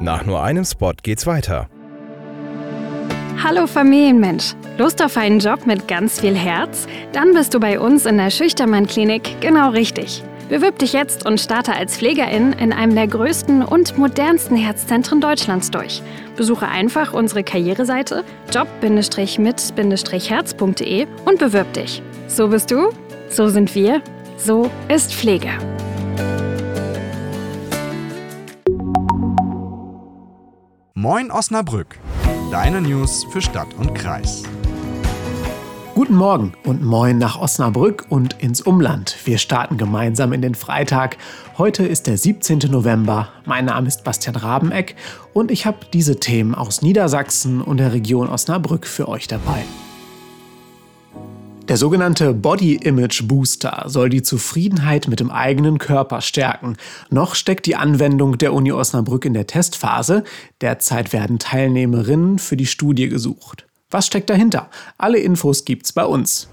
[0.00, 1.68] Nach nur einem Spot geht's weiter.
[3.42, 4.54] Hallo Familienmensch.
[4.76, 6.86] Lust auf einen Job mit ganz viel Herz?
[7.12, 10.22] Dann bist du bei uns in der Schüchtermann-Klinik genau richtig.
[10.50, 15.70] Bewirb dich jetzt und starte als Pflegerin in einem der größten und modernsten Herzzentren Deutschlands
[15.70, 16.02] durch.
[16.36, 22.02] Besuche einfach unsere Karriereseite job-mit-herz.de und bewirb dich.
[22.26, 22.90] So bist du,
[23.28, 24.02] so sind wir,
[24.36, 25.50] so ist Pflege.
[31.02, 31.98] Moin Osnabrück,
[32.50, 34.42] deine News für Stadt und Kreis.
[35.94, 39.16] Guten Morgen und moin nach Osnabrück und ins Umland.
[39.24, 41.16] Wir starten gemeinsam in den Freitag.
[41.56, 42.70] Heute ist der 17.
[42.70, 43.30] November.
[43.46, 44.94] Mein Name ist Bastian Rabeneck
[45.32, 49.64] und ich habe diese Themen aus Niedersachsen und der Region Osnabrück für euch dabei.
[51.70, 56.76] Der sogenannte Body Image Booster soll die Zufriedenheit mit dem eigenen Körper stärken.
[57.10, 60.24] Noch steckt die Anwendung der Uni Osnabrück in der Testphase.
[60.60, 63.68] Derzeit werden Teilnehmerinnen für die Studie gesucht.
[63.88, 64.68] Was steckt dahinter?
[64.98, 66.48] Alle Infos gibt's bei uns.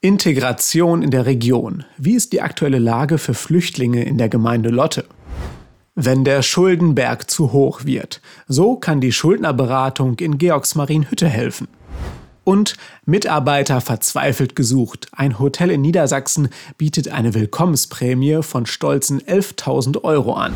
[0.00, 1.84] Integration in der Region.
[1.98, 5.04] Wie ist die aktuelle Lage für Flüchtlinge in der Gemeinde Lotte?
[5.94, 11.68] Wenn der Schuldenberg zu hoch wird, so kann die Schuldnerberatung in Georgsmarienhütte helfen
[12.48, 15.08] und Mitarbeiter verzweifelt gesucht.
[15.12, 20.54] Ein Hotel in Niedersachsen bietet eine Willkommensprämie von stolzen 11.000 Euro an.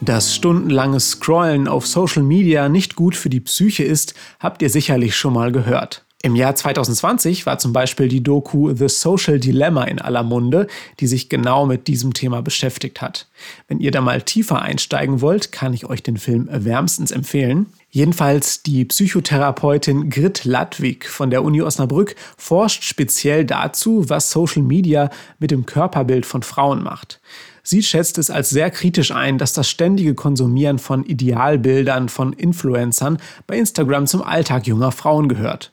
[0.00, 5.16] Dass stundenlanges Scrollen auf Social Media nicht gut für die Psyche ist, habt ihr sicherlich
[5.16, 6.04] schon mal gehört.
[6.22, 10.68] Im Jahr 2020 war zum Beispiel die Doku The Social Dilemma in aller Munde,
[11.00, 13.26] die sich genau mit diesem Thema beschäftigt hat.
[13.66, 17.66] Wenn ihr da mal tiefer einsteigen wollt, kann ich euch den Film wärmstens empfehlen.
[17.92, 25.10] Jedenfalls die Psychotherapeutin Grit Ladwig von der Uni Osnabrück forscht speziell dazu, was Social Media
[25.40, 27.20] mit dem Körperbild von Frauen macht.
[27.64, 33.18] Sie schätzt es als sehr kritisch ein, dass das ständige Konsumieren von Idealbildern von Influencern
[33.48, 35.72] bei Instagram zum Alltag junger Frauen gehört.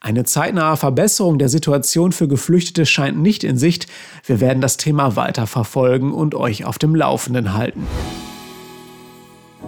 [0.00, 3.86] Eine zeitnahe Verbesserung der Situation für Geflüchtete scheint nicht in Sicht.
[4.24, 7.86] Wir werden das Thema weiter verfolgen und euch auf dem Laufenden halten.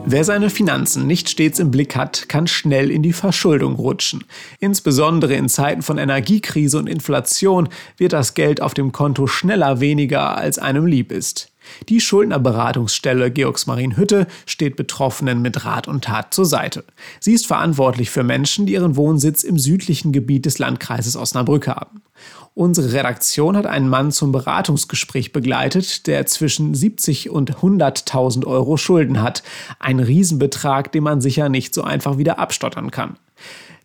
[0.04, 4.25] Wer seine Finanzen nicht stets im Blick hat, kann schnell in die Verschuldung rutschen.
[4.59, 10.37] Insbesondere in Zeiten von Energiekrise und Inflation wird das Geld auf dem Konto schneller weniger,
[10.37, 11.51] als einem lieb ist.
[11.88, 16.84] Die Schuldnerberatungsstelle Georgsmarienhütte steht Betroffenen mit Rat und Tat zur Seite.
[17.20, 22.02] Sie ist verantwortlich für Menschen, die ihren Wohnsitz im südlichen Gebiet des Landkreises Osnabrück haben.
[22.54, 29.22] Unsere Redaktion hat einen Mann zum Beratungsgespräch begleitet, der zwischen 70 und 100.000 Euro Schulden
[29.22, 29.42] hat.
[29.78, 33.16] Ein Riesenbetrag, den man sicher nicht so einfach wieder abstottern kann.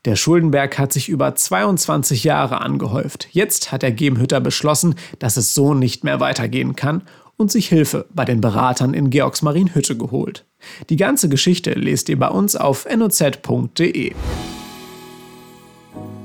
[0.04, 3.30] Der Schuldenberg hat sich über 22 Jahre angehäuft.
[3.32, 7.04] Jetzt hat der Gemhütter beschlossen, dass es so nicht mehr weitergehen kann
[7.38, 10.46] und sich Hilfe bei den Beratern in Georgsmarienhütte geholt.
[10.90, 14.14] Die ganze Geschichte lest ihr bei uns auf noz.de.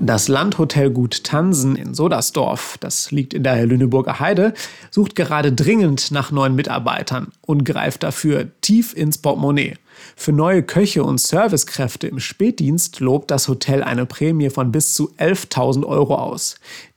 [0.05, 4.53] Das Landhotel Gut Tansen in Sodersdorf, das liegt in der Lüneburger Heide,
[4.91, 9.77] sucht gerade dringend nach neuen Mitarbeitern und greift dafür tief ins Portemonnaie.
[10.17, 15.13] Für neue Köche und Servicekräfte im Spätdienst lobt das Hotel eine Prämie von bis zu
[15.19, 16.57] 11.000 Euro aus.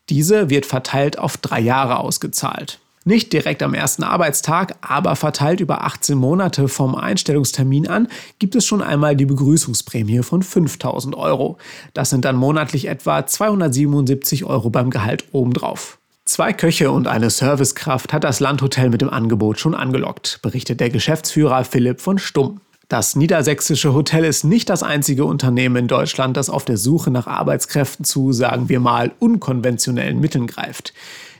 [0.10, 2.80] Diese wird verteilt auf drei Jahre ausgezahlt.
[3.07, 8.07] Nicht direkt am ersten Arbeitstag, aber verteilt über 18 Monate vom Einstellungstermin an,
[8.40, 11.60] gibt es schon einmal die Begrüßungsprämie von 5000 Euro.
[11.94, 16.00] Das sind dann monatlich etwa 277 Euro beim Gehalt obendrauf.
[16.25, 20.90] Zwei Köche und eine Servicekraft hat das Landhotel mit dem Angebot schon angelockt, berichtet der
[20.90, 22.60] Geschäftsführer Philipp von Stumm.
[22.88, 27.28] Das niedersächsische Hotel ist nicht das einzige Unternehmen in Deutschland, das auf der Suche nach
[27.28, 30.94] Arbeitskräften zu, sagen wir mal, unkonventionellen Mitteln greift.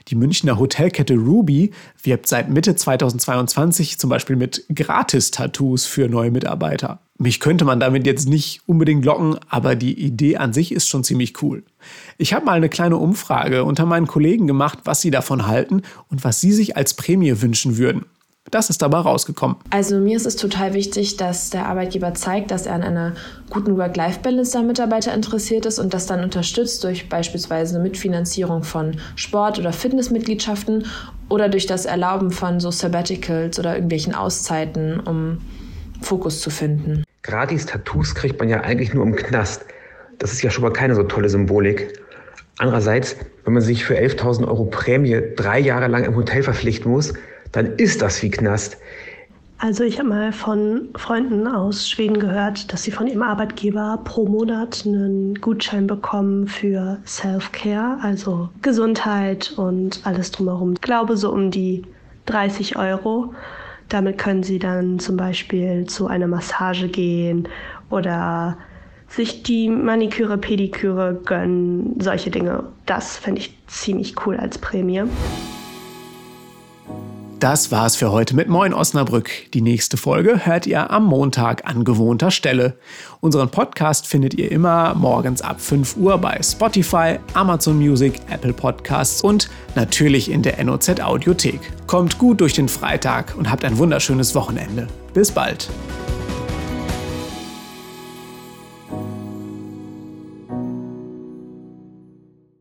[0.08, 1.72] Die Münchner Hotelkette Ruby
[2.02, 7.00] wirbt seit Mitte 2022 zum Beispiel mit Gratis-Tattoos für neue Mitarbeiter.
[7.18, 11.02] Mich könnte man damit jetzt nicht unbedingt locken, aber die Idee an sich ist schon
[11.02, 11.64] ziemlich cool.
[12.18, 16.22] Ich habe mal eine kleine Umfrage unter meinen Kollegen gemacht, was sie davon halten und
[16.24, 18.04] was sie sich als Prämie wünschen würden.
[18.50, 19.56] Das ist dabei rausgekommen.
[19.70, 23.12] Also mir ist es total wichtig, dass der Arbeitgeber zeigt, dass er an einer
[23.50, 29.58] guten Work-Life-Balance der Mitarbeiter interessiert ist und das dann unterstützt durch beispielsweise Mitfinanzierung von Sport-
[29.58, 30.86] oder Fitnessmitgliedschaften
[31.28, 35.38] oder durch das Erlauben von so Sabbaticals oder irgendwelchen Auszeiten, um
[36.00, 37.04] Fokus zu finden.
[37.22, 39.64] Gratis Tattoos kriegt man ja eigentlich nur im Knast.
[40.18, 42.00] Das ist ja schon mal keine so tolle Symbolik.
[42.58, 47.12] Andererseits, wenn man sich für 11.000 Euro Prämie drei Jahre lang im Hotel verpflichten muss,
[47.52, 48.76] dann ist das wie Knast.
[49.58, 54.26] Also ich habe mal von Freunden aus Schweden gehört, dass sie von ihrem Arbeitgeber pro
[54.26, 60.74] Monat einen Gutschein bekommen für Self-Care, also Gesundheit und alles drumherum.
[60.74, 61.84] Ich glaube so um die
[62.26, 63.32] 30 Euro.
[63.88, 67.48] Damit können sie dann zum Beispiel zu einer Massage gehen
[67.88, 68.58] oder
[69.08, 72.64] sich die Maniküre, Pediküre gönnen, solche Dinge.
[72.84, 75.04] Das fände ich ziemlich cool als Prämie.
[77.48, 79.30] Das war's für heute mit Moin Osnabrück.
[79.54, 82.76] Die nächste Folge hört ihr am Montag an gewohnter Stelle.
[83.20, 89.22] Unseren Podcast findet ihr immer morgens ab 5 Uhr bei Spotify, Amazon Music, Apple Podcasts
[89.22, 91.60] und natürlich in der NOZ Audiothek.
[91.86, 94.88] Kommt gut durch den Freitag und habt ein wunderschönes Wochenende.
[95.14, 95.68] Bis bald.